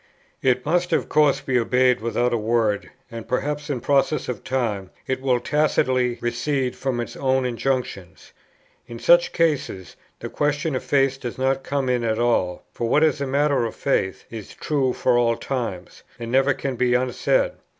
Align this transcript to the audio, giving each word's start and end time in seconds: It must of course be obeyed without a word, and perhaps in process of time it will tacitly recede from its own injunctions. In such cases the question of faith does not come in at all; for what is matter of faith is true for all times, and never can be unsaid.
It 0.41 0.65
must 0.65 0.93
of 0.93 1.07
course 1.09 1.41
be 1.41 1.59
obeyed 1.59 2.01
without 2.01 2.33
a 2.33 2.37
word, 2.39 2.89
and 3.11 3.27
perhaps 3.27 3.69
in 3.69 3.81
process 3.81 4.27
of 4.27 4.43
time 4.43 4.89
it 5.05 5.21
will 5.21 5.39
tacitly 5.39 6.17
recede 6.21 6.75
from 6.75 6.99
its 6.99 7.15
own 7.15 7.45
injunctions. 7.45 8.31
In 8.87 8.97
such 8.97 9.31
cases 9.31 9.95
the 10.19 10.27
question 10.27 10.73
of 10.75 10.83
faith 10.83 11.19
does 11.19 11.37
not 11.37 11.61
come 11.61 11.87
in 11.87 12.03
at 12.03 12.17
all; 12.17 12.63
for 12.73 12.89
what 12.89 13.03
is 13.03 13.21
matter 13.21 13.63
of 13.63 13.75
faith 13.75 14.25
is 14.31 14.55
true 14.55 14.91
for 14.91 15.19
all 15.19 15.35
times, 15.37 16.01
and 16.17 16.31
never 16.31 16.55
can 16.55 16.77
be 16.77 16.95
unsaid. 16.95 17.51